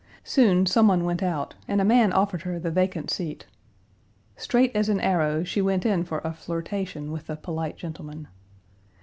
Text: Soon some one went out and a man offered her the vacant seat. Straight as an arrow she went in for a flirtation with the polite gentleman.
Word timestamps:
Soon 0.23 0.65
some 0.65 0.87
one 0.87 1.03
went 1.03 1.21
out 1.21 1.53
and 1.67 1.79
a 1.79 1.85
man 1.85 2.11
offered 2.11 2.41
her 2.41 2.57
the 2.57 2.71
vacant 2.71 3.11
seat. 3.11 3.45
Straight 4.35 4.75
as 4.75 4.89
an 4.89 4.99
arrow 4.99 5.43
she 5.43 5.61
went 5.61 5.85
in 5.85 6.03
for 6.05 6.21
a 6.23 6.33
flirtation 6.33 7.11
with 7.11 7.27
the 7.27 7.35
polite 7.35 7.77
gentleman. 7.77 8.27